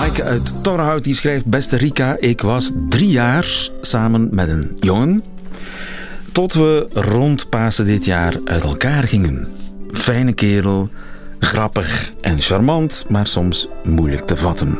Maaike 0.00 0.22
uit 0.22 0.62
Torhout 0.62 1.04
die 1.04 1.14
schrijft: 1.14 1.46
Beste 1.46 1.76
Rika, 1.76 2.16
ik 2.20 2.40
was 2.40 2.70
drie 2.88 3.08
jaar 3.08 3.70
samen 3.80 4.28
met 4.30 4.48
een 4.48 4.76
jongen. 4.78 5.22
Tot 6.32 6.52
we 6.52 6.88
rond 6.92 7.48
Pasen 7.48 7.86
dit 7.86 8.04
jaar 8.04 8.40
uit 8.44 8.62
elkaar 8.62 9.08
gingen. 9.08 9.48
Fijne 9.92 10.32
kerel, 10.32 10.88
grappig 11.38 12.12
en 12.20 12.38
charmant, 12.38 13.04
maar 13.08 13.26
soms 13.26 13.68
moeilijk 13.84 14.26
te 14.26 14.36
vatten. 14.36 14.78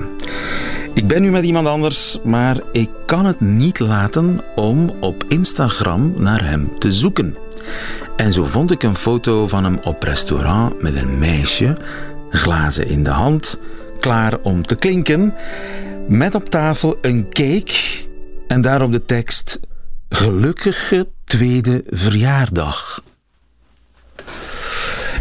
Ik 0.95 1.07
ben 1.07 1.23
nu 1.23 1.31
met 1.31 1.45
iemand 1.45 1.67
anders, 1.67 2.19
maar 2.25 2.61
ik 2.73 2.89
kan 3.07 3.25
het 3.27 3.41
niet 3.41 3.79
laten 3.79 4.41
om 4.57 4.91
op 5.01 5.25
Instagram 5.29 6.15
naar 6.17 6.45
hem 6.49 6.79
te 6.79 6.93
zoeken. 6.93 7.37
En 8.17 8.33
zo 8.33 8.45
vond 8.45 8.71
ik 8.71 8.83
een 8.83 8.97
foto 8.97 9.47
van 9.47 9.65
hem 9.65 9.79
op 9.83 10.03
restaurant 10.03 10.83
met 10.83 10.97
een 10.97 11.19
meisje, 11.19 11.77
glazen 12.31 12.87
in 12.87 13.03
de 13.03 13.11
hand, 13.11 13.59
klaar 14.01 14.39
om 14.43 14.63
te 14.63 14.77
klinken, 14.77 15.35
met 16.09 16.35
op 16.35 16.49
tafel 16.49 16.99
een 17.01 17.29
cake 17.29 17.75
en 18.47 18.61
daarop 18.61 18.93
de 18.93 19.05
tekst 19.05 19.61
Gelukkige 20.09 21.09
tweede 21.25 21.83
verjaardag. 21.87 23.03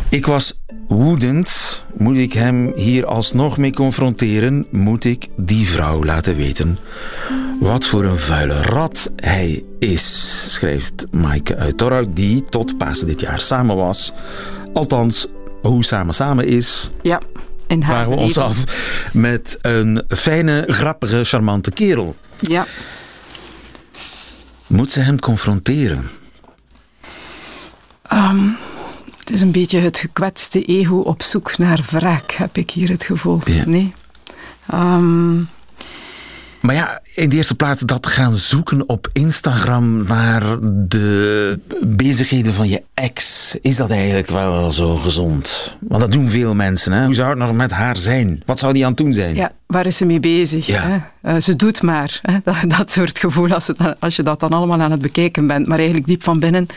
Ik 0.10 0.26
was 0.26 0.62
woedend. 0.88 1.84
Moet 1.98 2.18
ik 2.18 2.34
hem 2.34 2.72
hier 2.76 3.06
alsnog 3.06 3.58
mee 3.58 3.74
confronteren? 3.74 4.68
Moet 4.72 5.04
ik 5.04 5.28
die 5.38 5.68
vrouw 5.68 6.04
laten 6.04 6.36
weten 6.36 6.78
wat 7.60 7.86
voor 7.86 8.04
een 8.04 8.20
vuile 8.20 8.62
rat 8.62 9.12
hij 9.16 9.64
is? 9.80 10.44
Schrijft 10.54 11.06
Maaike 11.12 11.56
uit 11.56 11.78
Torhout, 11.78 12.16
die 12.16 12.44
tot 12.44 12.78
Pasen 12.78 13.08
dit 13.08 13.20
jaar 13.20 13.40
samen 13.40 13.76
was. 13.76 14.14
Althans, 14.74 15.28
hoe 15.62 15.84
samen 15.86 16.14
samen 16.14 16.48
is, 16.48 16.90
Ja, 17.02 17.22
in 17.70 17.82
haar 17.82 17.96
vragen 17.96 18.12
we 18.12 18.18
ons 18.18 18.38
af 18.38 18.64
met 19.14 19.58
een 19.62 20.04
fijne, 20.08 20.64
grappige, 20.68 21.24
charmante 21.24 21.72
kerel. 21.72 22.16
Ja. 22.40 22.66
Moet 24.68 24.92
ze 24.92 25.00
hem 25.00 25.20
confronteren? 25.20 26.10
Ehm, 28.02 28.48
het 29.18 29.30
is 29.30 29.42
een 29.42 29.52
beetje 29.52 29.80
het 29.80 29.98
gekwetste 29.98 30.64
ego 30.64 30.96
op 30.96 31.22
zoek 31.22 31.58
naar 31.58 31.86
wraak, 31.90 32.32
heb 32.32 32.58
ik 32.58 32.72
hier 32.72 32.90
het 32.90 33.04
gevoel. 33.04 33.42
Ja. 33.46 33.64
Nee. 33.66 33.94
Ehm, 34.68 35.42
Maar 36.62 36.76
ja, 36.76 37.02
in 37.16 37.30
de 37.30 37.36
eerste 37.36 37.56
plaats 37.56 37.82
dat 37.82 38.08
gaan 38.08 38.36
zoeken 38.36 38.90
op 38.90 39.10
Instagram 39.14 40.04
naar 40.04 40.44
de 40.62 41.60
bezigheden 41.86 42.54
van 42.54 42.70
je 42.70 42.84
ex. 42.94 43.56
Is 43.62 43.76
dat 43.76 43.90
eigenlijk 43.90 44.30
wel 44.30 44.72
zo 44.72 44.96
gezond? 44.96 45.78
Want 45.80 46.02
dat 46.02 46.12
doen 46.12 46.30
veel 46.30 46.56
mensen. 46.56 46.92
Hè? 46.92 47.06
Hoe 47.06 47.14
zou 47.14 47.30
het 47.30 47.38
nog 47.38 47.54
met 47.54 47.72
haar 47.72 47.98
zijn? 47.98 48.42
Wat 48.46 48.60
zou 48.60 48.74
die 48.74 48.84
aan 48.84 48.90
het 48.90 48.98
doen 48.98 49.14
zijn? 49.14 49.36
ja, 49.36 49.52
waar 49.66 49.86
is 49.86 49.98
ze 49.98 50.06
mee 50.06 50.20
bezig? 50.20 50.66
Ja. 50.66 50.82
Hè? 50.82 50.98
Eh, 51.22 51.42
ze 51.42 51.56
doet 51.56 51.82
maar. 51.82 52.20
Hè? 52.22 52.38
Dat, 52.50 52.78
dat 52.78 52.92
soort 52.92 53.20
gevoel 53.20 53.52
als, 53.54 53.68
het, 53.68 53.78
als 54.00 54.16
je 54.16 54.24
dat 54.24 54.40
dan 54.40 54.50
allemaal 54.50 54.82
aan 54.82 54.92
het 54.92 55.02
bekijken 55.02 55.48
bent. 55.48 55.68
Maar 55.68 55.78
eigenlijk 55.78 56.08
diep 56.08 56.24
van 56.24 56.40
binnen 56.40 56.68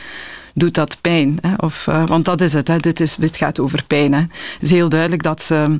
doet 0.53 0.73
dat 0.73 0.97
pijn. 1.01 1.37
Hè? 1.41 1.53
Of, 1.57 1.87
eh, 1.87 2.07
want 2.07 2.25
dat 2.25 2.41
is 2.41 2.53
het. 2.53 2.67
Hè? 2.67 2.77
Dit, 2.77 2.99
is, 2.99 3.15
dit 3.15 3.37
gaat 3.37 3.59
over 3.59 3.83
pijn. 3.87 4.13
Hè? 4.13 4.19
Het 4.19 4.61
is 4.61 4.71
heel 4.71 4.89
duidelijk 4.89 5.23
dat 5.23 5.41
ze 5.41 5.77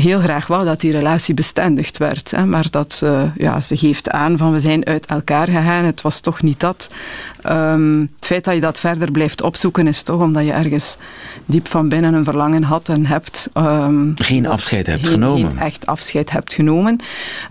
heel 0.00 0.20
graag 0.20 0.46
wou 0.46 0.64
dat 0.64 0.80
die 0.80 0.92
relatie 0.92 1.34
bestendigd 1.34 1.98
werd. 1.98 2.30
Hè? 2.30 2.46
Maar 2.46 2.66
dat 2.70 2.92
ze, 2.92 3.30
ja, 3.36 3.60
ze 3.60 3.76
geeft 3.76 4.10
aan 4.10 4.36
van 4.38 4.52
we 4.52 4.60
zijn 4.60 4.86
uit 4.86 5.06
elkaar 5.06 5.46
gegaan. 5.46 5.84
Het 5.84 6.02
was 6.02 6.20
toch 6.20 6.42
niet 6.42 6.60
dat. 6.60 6.88
Ehm, 7.42 8.00
het 8.00 8.26
feit 8.26 8.44
dat 8.44 8.54
je 8.54 8.60
dat 8.60 8.80
verder 8.80 9.10
blijft 9.10 9.42
opzoeken 9.42 9.86
is 9.86 10.02
toch 10.02 10.20
omdat 10.20 10.44
je 10.44 10.52
ergens 10.52 10.96
diep 11.46 11.68
van 11.68 11.88
binnen 11.88 12.14
een 12.14 12.24
verlangen 12.24 12.62
had 12.62 12.88
en 12.88 13.06
hebt. 13.06 13.50
ehm, 13.52 14.06
Geen 14.14 14.46
afscheid 14.46 14.86
hebt 14.86 15.02
geen- 15.02 15.12
genomen. 15.12 15.50
Geen 15.50 15.58
echt 15.58 15.86
afscheid 15.86 16.30
hebt 16.30 16.54
genomen. 16.54 16.98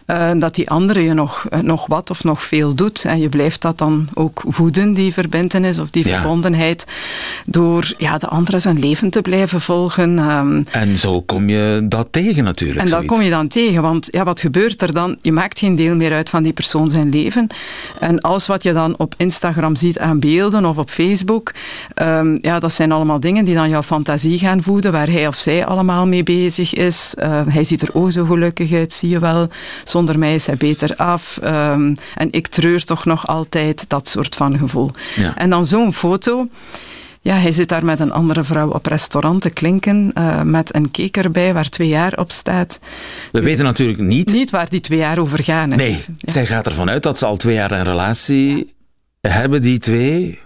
Eh, 0.06 0.30
dat 0.38 0.56
die 0.56 0.70
andere 0.70 1.02
je 1.04 1.14
nog, 1.14 1.46
eh, 1.50 1.60
nog 1.60 1.88
wat 1.88 2.10
of 2.10 2.24
nog 2.24 2.44
veel 2.44 2.74
doet. 2.76 3.06
En 3.06 3.20
je 3.20 3.30
blijft 3.30 3.62
dat 3.62 3.78
dan 3.78 4.08
ook 4.14 4.44
voeden, 4.48 4.94
die 4.94 5.14
verbintenis 5.14 5.80
of 5.80 5.90
die 5.90 6.08
Ja. 6.08 6.14
verbondenheid. 6.20 6.86
Door 7.46 7.94
ja, 7.98 8.18
de 8.18 8.28
andere 8.28 8.60
zijn 8.60 8.80
leven 8.80 9.10
te 9.10 9.22
blijven 9.22 9.62
volgen. 9.62 10.20
ehm, 10.20 10.62
En 10.72 10.98
zo 10.98 11.22
kom 11.22 11.50
je 11.50 11.86
dat 11.90 12.08
tegen 12.12 12.37
natuurlijk. 12.44 12.80
en 12.80 12.86
dat 12.86 12.94
zoiets. 12.94 13.14
kom 13.14 13.22
je 13.22 13.30
dan 13.30 13.48
tegen, 13.48 13.82
want 13.82 14.08
ja, 14.12 14.24
wat 14.24 14.40
gebeurt 14.40 14.82
er 14.82 14.94
dan? 14.94 15.18
Je 15.22 15.32
maakt 15.32 15.60
geen 15.60 15.76
deel 15.76 15.96
meer 15.96 16.14
uit 16.14 16.30
van 16.30 16.44
die 16.44 16.54
persoon 16.54 16.90
zijn 16.90 17.10
leven. 17.10 17.48
En 18.00 18.22
alles 18.22 18.48
wat 18.48 18.64
je 18.64 18.74
dan 18.74 18.98
op 18.98 19.14
Instagram 19.18 19.76
ziet 19.76 20.00
aan 20.00 20.20
beelden 20.20 20.66
of 20.66 20.78
op 20.78 20.90
Facebook, 20.90 21.52
ehm, 21.94 22.38
ja, 22.42 22.60
dat 22.60 22.74
zijn 22.74 22.92
allemaal 22.92 23.20
dingen 23.20 23.46
die 23.46 23.56
dan 23.56 23.70
jouw 23.70 23.84
fantasie 23.84 24.40
gaan 24.40 24.64
voeden, 24.64 24.92
waar 24.92 25.10
hij 25.10 25.28
of 25.28 25.36
zij 25.36 25.66
allemaal 25.66 26.08
mee 26.08 26.24
bezig 26.24 26.74
is. 26.74 27.14
Eh, 27.18 27.42
hij 27.48 27.64
ziet 27.64 27.82
er 27.82 27.90
ook 27.94 28.12
zo 28.12 28.26
gelukkig 28.26 28.74
uit, 28.74 28.94
zie 28.94 29.10
je 29.10 29.20
wel. 29.20 29.50
Zonder 29.84 30.20
mij 30.20 30.36
is 30.36 30.46
hij 30.46 30.58
beter 30.58 30.96
af. 30.96 31.40
Ehm, 31.42 31.96
en 32.16 32.28
ik 32.32 32.48
treur 32.48 32.84
toch 32.84 33.06
nog 33.06 33.28
altijd, 33.28 33.86
dat 33.88 34.08
soort 34.08 34.36
van 34.36 34.58
gevoel. 34.58 34.92
Ja. 35.16 35.38
En 35.38 35.50
dan 35.50 35.66
zo'n 35.66 35.94
foto. 35.94 36.48
Ja, 37.28 37.36
hij 37.38 37.52
zit 37.52 37.70
daar 37.70 37.86
met 37.86 38.00
een 38.00 38.12
andere 38.12 38.44
vrouw 38.44 38.70
op 38.70 38.86
restaurant 38.86 39.42
te 39.42 39.50
klinken, 39.50 40.12
eh, 40.14 40.42
met 40.42 40.76
een 40.76 40.92
cake 40.92 41.22
erbij 41.22 41.54
waar 41.54 41.70
twee 41.70 41.88
jaar 41.88 42.14
op 42.20 42.32
staat. 42.32 42.80
We 43.32 43.42
weten 43.42 43.64
natuurlijk 43.64 44.00
niet. 44.00 44.32
Niet 44.32 44.50
waar 44.50 44.70
die 44.70 44.80
twee 44.82 44.98
jaar 45.00 45.18
over 45.20 45.44
gaan. 45.44 45.70
hè. 45.72 45.76
Nee, 45.76 45.92
Ja. 45.92 46.32
zij 46.32 46.46
gaat 46.46 46.66
ervan 46.66 46.90
uit 46.90 47.04
dat 47.04 47.18
ze 47.18 47.26
al 47.26 47.38
twee 47.38 47.54
jaar 47.56 47.72
een 47.72 47.84
relatie 47.84 48.74
hebben, 49.22 49.62
die 49.62 49.80
twee. 49.80 50.40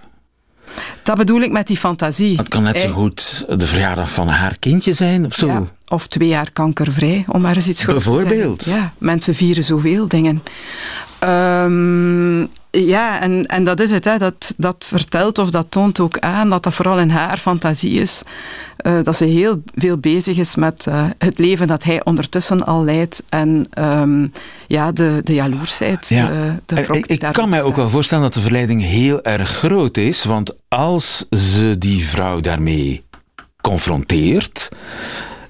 Dat 1.04 1.18
bedoel 1.18 1.42
ik 1.42 1.52
met 1.52 1.68
die 1.68 1.78
fantasie. 1.78 2.38
Het 2.38 2.48
kan 2.48 2.64
net 2.64 2.80
zo 2.80 2.90
goed 2.92 3.46
de 3.50 3.68
verjaardag 3.68 4.12
van 4.12 4.28
haar 4.28 4.56
kindje 4.60 4.94
zijn 4.94 5.26
of 5.26 5.34
zo. 5.34 5.48
Ja, 5.48 5.64
of 5.88 6.08
twee 6.08 6.28
jaar 6.28 6.52
kankervrij, 6.52 7.26
om 7.28 7.42
maar 7.42 7.56
eens 7.56 7.68
iets 7.68 7.84
groots 7.84 8.04
te 8.04 8.10
Bijvoorbeeld. 8.12 8.62
zeggen. 8.64 8.82
Ja, 8.84 8.94
mensen 8.98 9.36
vieren 9.36 9.64
zoveel 9.64 10.08
dingen. 10.08 10.44
Ehm, 11.20 12.46
ja, 12.72 13.20
en, 13.22 13.46
en 13.46 13.64
dat 13.64 13.80
is 13.80 13.92
het. 13.92 14.06
Hè. 14.06 14.18
Dat, 14.18 14.54
dat 14.58 14.86
vertelt 14.88 15.38
of 15.38 15.50
dat 15.50 15.66
toont 15.70 16.00
ook 16.00 16.20
aan 16.20 16.50
dat 16.50 16.64
dat 16.64 16.74
vooral 16.74 17.00
in 17.00 17.10
haar 17.10 17.38
fantasie 17.38 18.00
is. 18.00 18.22
eh, 18.78 18.94
dat 19.04 19.16
ze 19.16 19.26
heel 19.26 19.64
veel 19.76 19.98
bezig 19.98 20.38
is 20.38 20.56
met 20.56 20.88
eh, 20.88 21.06
het 21.18 21.38
leven 21.40 21.68
dat 21.68 21.84
hij 21.84 22.04
ondertussen 22.04 22.66
al 22.66 22.84
leidt. 22.84 23.24
En 23.30 23.66
ehm, 23.70 24.28
ja, 24.68 24.92
de, 24.92 25.22
de 25.24 25.34
jaloersheid. 25.34 26.10
Ja. 26.10 26.28
De, 26.28 26.76
de 26.76 26.82
ik 26.92 27.06
ik 27.06 27.20
kan 27.32 27.50
mij 27.50 27.62
ook 27.64 27.76
wel 27.76 27.90
voorstellen 27.90 28.24
dat 28.24 28.34
de 28.34 28.42
verleiding 28.42 28.82
heel 28.82 29.24
erg 29.24 29.50
groot 29.50 29.98
is. 29.98 30.24
Want 30.24 30.56
als 30.68 31.26
ze 31.30 31.76
die 31.78 32.08
vrouw 32.08 32.40
daarmee 32.40 33.04
confronteert, 33.62 34.70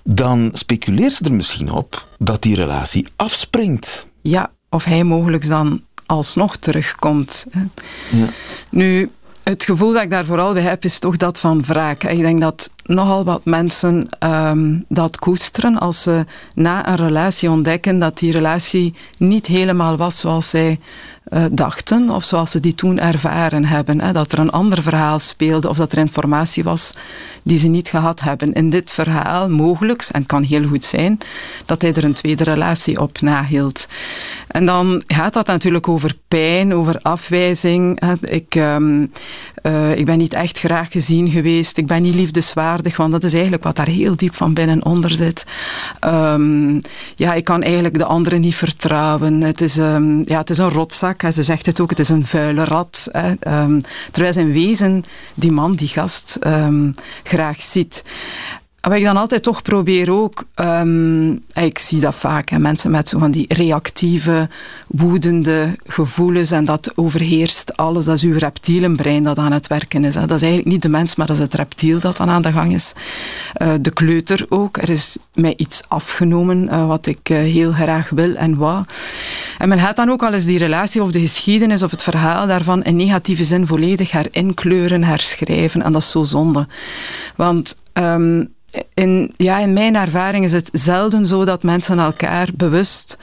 dan 0.03 0.49
speculeert 0.53 1.13
ze 1.13 1.23
er 1.23 1.33
misschien 1.33 1.71
op 1.71 2.07
dat 2.17 2.41
die 2.41 2.55
relatie 2.55 3.05
afspringt. 3.15 4.07
Ja, 4.21 4.51
of 4.69 4.83
hij 4.83 5.03
mogelijk 5.03 5.47
dan 5.47 5.81
alsnog 6.11 6.57
terugkomt. 6.57 7.45
Ja. 8.09 8.27
Nu, 8.69 9.11
het 9.43 9.63
gevoel 9.63 9.93
dat 9.93 10.01
ik 10.01 10.09
daar 10.09 10.25
vooral 10.25 10.53
bij 10.53 10.61
heb, 10.61 10.85
is 10.85 10.99
toch 10.99 11.17
dat 11.17 11.39
van 11.39 11.63
wraak. 11.63 12.03
Ik 12.03 12.19
denk 12.19 12.41
dat 12.41 12.71
nogal 12.85 13.23
wat 13.23 13.45
mensen 13.45 14.09
ehm, 14.19 14.79
dat 14.87 15.19
koesteren 15.19 15.79
als 15.79 16.01
ze 16.01 16.25
na 16.55 16.87
een 16.87 16.95
relatie 16.95 17.49
ontdekken 17.49 17.99
dat 17.99 18.17
die 18.17 18.31
relatie 18.31 18.93
niet 19.17 19.47
helemaal 19.47 19.97
was 19.97 20.19
zoals 20.19 20.49
zij 20.49 20.79
eh, 21.23 21.43
dachten 21.51 22.09
of 22.09 22.23
zoals 22.23 22.51
ze 22.51 22.59
die 22.59 22.75
toen 22.75 22.99
ervaren 22.99 23.65
hebben. 23.65 24.01
Hè. 24.01 24.11
Dat 24.11 24.31
er 24.31 24.39
een 24.39 24.49
ander 24.49 24.81
verhaal 24.81 25.19
speelde 25.19 25.69
of 25.69 25.77
dat 25.77 25.91
er 25.91 25.97
informatie 25.97 26.63
was 26.63 26.93
die 27.43 27.57
ze 27.57 27.67
niet 27.67 27.87
gehad 27.87 28.21
hebben. 28.21 28.53
In 28.53 28.69
dit 28.69 28.91
verhaal, 28.91 29.49
mogelijk, 29.49 30.07
en 30.11 30.25
kan 30.25 30.43
heel 30.43 30.67
goed 30.67 30.85
zijn, 30.85 31.17
dat 31.65 31.81
hij 31.81 31.93
er 31.93 32.03
een 32.03 32.13
tweede 32.13 32.43
relatie 32.43 33.01
op 33.01 33.21
nahield. 33.21 33.87
En 34.47 34.65
dan 34.65 35.03
gaat 35.07 35.33
dat 35.33 35.47
natuurlijk 35.47 35.87
over 35.87 36.15
pijn, 36.27 36.73
over 36.73 36.99
afwijzing. 37.01 38.01
Ik, 38.21 38.55
ehm, 38.55 39.05
eh, 39.61 39.95
ik 39.95 40.05
ben 40.05 40.17
niet 40.17 40.33
echt 40.33 40.59
graag 40.59 40.91
gezien 40.91 41.29
geweest, 41.29 41.77
ik 41.77 41.87
ben 41.87 42.01
niet 42.01 42.15
liefdeswaardig, 42.15 42.69
want 42.95 43.11
dat 43.11 43.23
is 43.23 43.33
eigenlijk 43.33 43.63
wat 43.63 43.75
daar 43.75 43.87
heel 43.87 44.15
diep 44.15 44.35
van 44.35 44.53
binnen 44.53 44.85
onder 44.85 45.15
zit. 45.15 45.45
Ehm, 45.99 46.79
ja, 47.15 47.33
ik 47.33 47.43
kan 47.43 47.63
eigenlijk 47.63 47.97
de 47.97 48.05
anderen 48.05 48.41
niet 48.41 48.55
vertrouwen. 48.55 49.41
Het 49.41 49.61
is, 49.61 49.77
ehm, 49.77 50.17
ja, 50.23 50.37
het 50.37 50.49
is 50.49 50.57
een 50.57 50.69
rotzak, 50.69 51.21
ze 51.31 51.43
zegt 51.43 51.65
het 51.65 51.79
ook, 51.79 51.89
het 51.89 51.99
is 51.99 52.09
een 52.09 52.25
vuile 52.25 52.63
rat. 52.63 53.07
Hè. 53.11 53.33
Ehm, 53.39 53.79
terwijl 54.11 54.33
zijn 54.33 54.51
wezen 54.51 55.03
die 55.33 55.51
man, 55.51 55.75
die 55.75 55.87
gast, 55.87 56.39
graag 57.23 57.61
ziet. 57.61 58.03
Wat 58.81 58.93
ik 58.93 59.03
dan 59.03 59.17
altijd 59.17 59.43
toch 59.43 59.61
probeer 59.61 60.11
ook, 60.11 60.43
um, 60.55 61.43
ik 61.53 61.79
zie 61.79 61.99
dat 61.99 62.15
vaak, 62.15 62.49
hè, 62.49 62.59
mensen 62.59 62.91
met 62.91 63.09
zo 63.09 63.19
van 63.19 63.31
die 63.31 63.53
reactieve, 63.53 64.49
woedende 64.87 65.75
gevoelens 65.85 66.51
en 66.51 66.65
dat 66.65 66.91
overheerst 66.97 67.77
alles, 67.77 68.05
dat 68.05 68.15
is 68.15 68.23
uw 68.23 68.37
reptielenbrein 68.37 69.23
dat 69.23 69.37
aan 69.37 69.51
het 69.51 69.67
werken 69.67 70.03
is. 70.03 70.15
Hè. 70.15 70.25
Dat 70.25 70.35
is 70.35 70.41
eigenlijk 70.41 70.71
niet 70.71 70.81
de 70.81 70.89
mens, 70.89 71.15
maar 71.15 71.27
dat 71.27 71.35
is 71.35 71.41
het 71.41 71.53
reptiel 71.53 71.99
dat 71.99 72.17
dan 72.17 72.29
aan 72.29 72.41
de 72.41 72.51
gang 72.51 72.73
is. 72.73 72.93
Uh, 73.61 73.73
de 73.81 73.91
kleuter 73.91 74.45
ook, 74.49 74.77
er 74.77 74.89
is 74.89 75.17
mij 75.33 75.53
iets 75.57 75.81
afgenomen 75.87 76.63
uh, 76.63 76.87
wat 76.87 77.05
ik 77.05 77.29
uh, 77.29 77.37
heel 77.37 77.71
graag 77.71 78.09
wil 78.09 78.35
en 78.35 78.57
wou. 78.57 78.83
En 79.57 79.69
men 79.69 79.79
gaat 79.79 79.95
dan 79.95 80.09
ook 80.09 80.23
al 80.23 80.33
eens 80.33 80.45
die 80.45 80.57
relatie 80.57 81.03
of 81.03 81.11
de 81.11 81.19
geschiedenis 81.19 81.83
of 81.83 81.91
het 81.91 82.03
verhaal 82.03 82.47
daarvan 82.47 82.83
in 82.83 82.95
negatieve 82.95 83.43
zin 83.43 83.67
volledig 83.67 84.11
herinkleuren, 84.11 85.03
herschrijven 85.03 85.81
en 85.81 85.91
dat 85.91 86.01
is 86.01 86.09
zo 86.09 86.23
zonde. 86.23 86.67
Want 87.35 87.79
um, 87.93 88.53
in, 88.93 89.33
ja, 89.37 89.59
in 89.59 89.73
mijn 89.73 89.95
ervaring 89.95 90.45
is 90.45 90.51
het 90.51 90.69
zelden 90.71 91.25
zo 91.25 91.45
dat 91.45 91.63
mensen 91.63 91.99
elkaar 91.99 92.49
bewust 92.55 93.17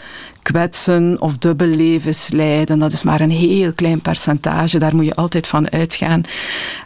kwetsen 0.49 1.17
of 1.21 1.39
dubbellevens 1.39 2.31
leiden. 2.31 2.79
Dat 2.79 2.93
is 2.93 3.03
maar 3.03 3.21
een 3.21 3.31
heel 3.31 3.73
klein 3.73 4.01
percentage, 4.01 4.79
daar 4.79 4.97
moet 4.97 5.05
je 5.05 5.15
altijd 5.15 5.47
van 5.47 5.71
uitgaan. 5.71 6.23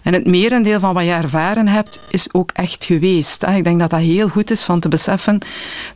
En 0.03 0.13
het 0.13 0.27
merendeel 0.27 0.81
van 0.81 0.95
wat 0.95 1.05
je 1.05 1.11
ervaren 1.11 1.69
hebt, 1.69 2.01
is 2.09 2.35
ook 2.35 2.51
echt 2.55 2.85
geweest. 2.85 3.43
Ik 3.43 3.65
denk 3.65 3.81
dat 3.81 3.91
dat 3.91 4.01
heel 4.01 4.29
goed 4.29 4.51
is 4.51 4.63
van 4.63 4.81
te 4.81 4.89
beseffen. 4.89 5.39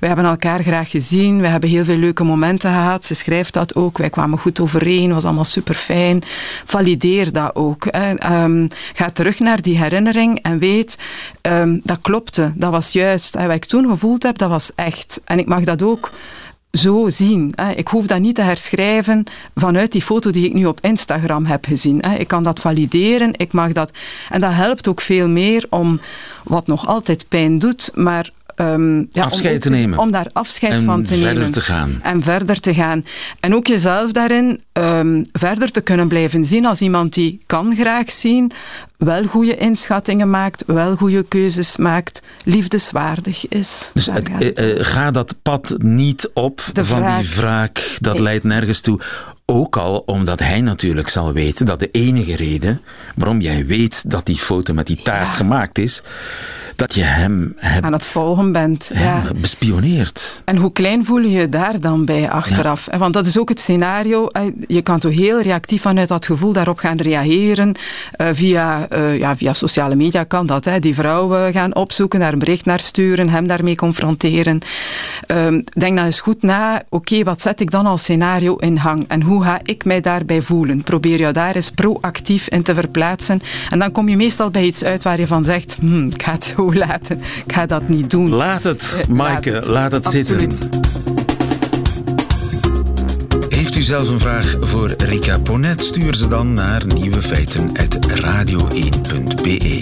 We 0.01 0.07
hebben 0.07 0.25
elkaar 0.25 0.63
graag 0.63 0.91
gezien, 0.91 1.41
we 1.41 1.47
hebben 1.47 1.71
heel 1.71 1.85
veel 1.85 1.97
leuke 1.97 2.25
momenten 2.25 2.71
gehad. 2.71 3.05
Ze 3.05 3.15
schrijft 3.15 3.55
dat 3.55 3.75
ook, 3.75 3.99
wij 3.99 4.11
kwamen 4.11 4.39
goed 4.39 4.61
overeen, 4.61 5.15
was 5.15 5.25
allemaal 5.25 5.45
super 5.45 5.75
fijn. 5.75 6.23
Valideer 6.65 7.33
dat 7.33 7.55
ook. 7.55 7.87
Um, 8.31 8.69
ga 8.93 9.11
terug 9.11 9.39
naar 9.39 9.63
die 9.63 9.79
herinnering 9.79 10.39
en 10.43 10.59
weet, 10.59 10.99
um, 11.43 11.81
dat 11.85 11.99
klopte, 12.03 12.53
dat 12.55 12.71
was 12.71 12.93
juist. 12.93 13.35
Wat 13.35 13.51
ik 13.51 13.65
toen 13.65 13.89
gevoeld 13.89 14.23
heb, 14.23 14.39
dat 14.39 14.49
was 14.49 14.75
echt. 14.75 15.21
En 15.25 15.39
ik 15.39 15.47
mag 15.47 15.65
dat 15.65 15.83
ook 15.83 16.11
zo 16.77 17.09
zien. 17.09 17.55
Ik 17.77 17.89
hoef 17.89 18.07
dat 18.07 18.21
niet 18.21 18.35
te 18.35 18.43
herschrijven 18.43 19.25
vanuit 19.55 19.93
die 19.93 20.03
foto 20.03 20.31
die 20.31 20.47
ik 20.47 20.55
nu 20.55 20.67
op 20.67 20.81
Instagram 20.81 21.45
heb 21.45 21.65
gezien. 21.65 22.01
Ik 22.19 22.29
kan 22.29 22.43
dat 22.43 22.61
valideren, 22.61 23.31
ik 23.37 23.53
mag 23.53 23.73
dat. 23.73 23.93
En 24.31 24.41
dat 24.41 24.53
helpt 24.53 24.89
ook 24.89 25.01
veel 25.01 25.29
meer 25.29 25.67
om, 25.71 26.01
wat 26.45 26.67
nog 26.67 26.87
altijd 26.87 27.29
pijn 27.29 27.59
doet, 27.59 27.91
maar 27.95 28.31
Um, 28.61 29.07
ja, 29.11 29.25
afscheid 29.25 29.55
om, 29.55 29.61
te 29.61 29.71
nemen. 29.71 29.99
Om 29.99 30.11
daar 30.11 30.27
afscheid 30.33 30.83
van 30.83 31.03
te 31.03 31.15
nemen. 31.15 31.29
En 31.29 31.35
verder 31.35 31.53
te 31.53 31.61
gaan. 31.61 32.01
En 32.03 32.23
verder 32.23 32.61
te 32.61 32.75
gaan. 32.75 33.05
En 33.41 33.55
ook 33.55 33.67
jezelf 33.67 34.13
daarin 34.13 34.61
um, 34.73 35.25
verder 35.33 35.71
te 35.71 35.81
kunnen 35.81 36.09
blijven 36.09 36.45
zien 36.45 36.67
als 36.67 36.81
iemand 36.81 37.15
die 37.15 37.41
kan 37.47 37.75
graag 37.77 38.11
zien, 38.11 38.53
wel 38.99 39.25
goede 39.25 39.57
inschattingen 39.57 40.31
maakt, 40.31 40.65
wel 40.67 40.97
goede 40.97 41.23
keuzes 41.23 41.77
maakt, 41.77 42.23
liefdeswaardig 42.45 43.49
is. 43.49 43.91
Dus 43.95 44.07
het, 44.07 44.59
uh, 44.59 44.75
ga 44.79 45.11
dat 45.11 45.35
pad 45.43 45.75
niet 45.79 46.31
op 46.35 46.65
De 46.73 46.85
van 46.85 47.17
die 47.17 47.29
wraak, 47.35 47.97
dat 47.99 48.19
leidt 48.19 48.45
nergens 48.45 48.81
toe. 48.81 49.01
Ook 49.47 49.77
al 49.77 49.99
omdat 49.99 50.41
hij 50.41 50.61
natuurlijk 50.61 51.09
zal 51.09 51.33
weten 51.33 51.67
dat 51.67 51.79
de 51.79 51.91
enige 51.91 52.37
reden 52.37 52.81
waarom 53.15 53.41
jij 53.41 53.67
weet 53.67 54.11
dat 54.11 54.27
die 54.27 54.39
foto 54.39 54.75
met 54.75 54.87
die 54.87 55.03
taart 55.03 55.31
ja. 55.31 55.37
gemaakt 55.37 55.79
is, 55.79 56.03
dat 56.77 56.95
je 56.95 57.03
hem 57.03 57.53
hebt 57.57 57.85
aan 57.85 57.93
het 57.93 58.07
volgen 58.07 58.53
bent. 58.53 58.91
Ja, 58.95 59.23
bespioneerd. 59.37 60.43
En 60.45 60.57
hoe 60.57 60.73
klein 60.73 61.05
voel 61.05 61.21
je 61.21 61.31
je 61.31 61.49
daar 61.49 61.81
dan 61.81 62.05
bij 62.05 62.31
achteraf? 62.31 62.89
Want 62.99 63.15
dat 63.15 63.27
is 63.27 63.39
ook 63.39 63.49
het 63.49 63.61
scenario. 63.61 64.29
Je 64.67 64.83
kan 64.83 64.99
toch 64.99 65.13
heel 65.13 65.41
reactief 65.41 65.83
vanuit 65.83 66.09
dat 66.09 66.27
gevoel 66.27 66.53
daarop 66.53 66.79
gaan 66.79 66.97
reageren. 66.97 67.75
Uh, 68.21 68.27
via, 68.33 68.87
uh, 68.93 69.19
ja, 69.19 69.37
via 69.37 69.53
sociale 69.53 69.95
media 69.95 70.25
kan 70.25 70.47
dat. 70.47 70.65
Hè. 70.65 70.79
Die 70.79 70.95
vrouw 70.95 71.53
gaan 71.53 71.75
opzoeken, 71.75 72.21
daar 72.21 72.33
een 72.33 72.39
bericht 72.39 72.65
naar 72.65 72.81
sturen, 72.81 73.29
hem 73.29 73.47
daarmee 73.47 73.77
confronteren. 73.77 74.61
Ehm, 75.27 75.61
denk 75.79 75.97
dan 75.97 76.05
eens 76.05 76.21
goed 76.21 76.43
na. 76.43 76.83
Oké, 76.89 77.23
wat 77.23 77.41
zet 77.41 77.61
ik 77.61 77.71
dan 77.71 77.87
als 77.87 78.03
scenario 78.03 78.57
in 78.57 78.77
hang? 78.77 79.05
En 79.09 79.23
hoe 79.23 79.43
ga 79.43 79.61
ik 79.63 79.85
mij 79.85 80.01
daarbij 80.01 80.43
voelen? 80.43 80.83
Probeer 80.83 81.19
jou 81.19 81.33
daar 81.33 81.55
eens 81.55 81.71
proactief 81.71 82.49
in 82.49 82.63
te 82.63 82.75
verplaatsen. 82.75 83.41
En 83.71 83.79
dan 83.79 83.93
kom 83.93 84.09
je 84.09 84.17
meestal 84.17 84.51
bij 84.51 84.65
iets 84.65 84.85
uit 84.85 85.05
waar 85.05 85.21
je 85.21 85.27
van 85.27 85.45
zegt, 85.45 85.77
hm, 85.81 86.07
ik 86.07 86.23
ga 86.23 86.33
het 86.33 86.45
zo 86.45 86.66
laten. 86.75 87.21
Ik 87.47 87.53
ga 87.53 87.67
dat 87.67 87.89
niet 87.89 88.11
doen. 88.11 88.31
Laat 88.31 88.63
het, 88.63 89.01
uh, 89.01 89.07
Maaike, 89.17 89.51
laat 89.51 89.63
het, 89.63 89.71
laat 89.71 89.93
het 89.93 90.07
zitten. 90.07 90.39
Heeft 93.49 93.77
u 93.77 93.83
zelf 93.83 94.09
een 94.09 94.21
vraag 94.21 94.57
voor 94.61 94.95
Rika 94.99 95.39
Ponet? 95.39 95.85
Stuur 95.85 96.15
ze 96.15 96.29
dan 96.29 96.53
naar 96.53 96.87
nieuwefeiten.radio1.be. 96.87 99.81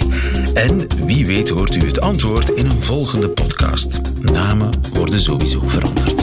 En 0.55 0.87
wie 1.07 1.27
weet 1.27 1.49
hoort 1.49 1.77
u 1.77 1.87
het 1.87 2.01
antwoord 2.01 2.49
in 2.49 2.67
een 2.67 2.83
volgende 2.83 3.29
podcast. 3.29 4.01
Namen 4.21 4.71
worden 4.93 5.21
sowieso 5.21 5.63
veranderd. 5.67 6.14